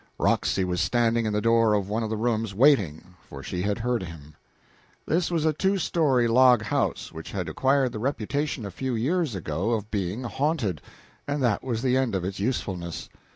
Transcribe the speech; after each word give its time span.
Roxy 0.17 0.63
was 0.63 0.81
standing 0.81 1.27
in 1.27 1.33
the 1.33 1.41
door 1.43 1.75
of 1.75 1.87
one 1.87 2.01
of 2.01 2.09
the 2.09 2.17
rooms, 2.17 2.55
waiting, 2.55 3.13
for 3.29 3.43
she 3.43 3.61
had 3.61 3.77
heard 3.77 4.01
him. 4.01 4.33
This 5.05 5.29
was 5.29 5.45
a 5.45 5.53
two 5.53 5.77
story 5.77 6.27
log 6.27 6.63
house 6.63 7.11
which 7.11 7.33
had 7.33 7.47
acquired 7.47 7.91
the 7.91 7.99
reputation 7.99 8.65
a 8.65 8.71
few 8.71 8.95
years 8.95 9.35
before 9.35 9.77
of 9.77 9.91
being 9.91 10.23
haunted, 10.23 10.81
and 11.27 11.43
that 11.43 11.63
was 11.63 11.83
the 11.83 11.97
end 11.97 12.15
of 12.15 12.25
its 12.25 12.39
usefulness. 12.39 13.09